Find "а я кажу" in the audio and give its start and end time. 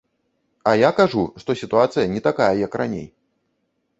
0.71-1.21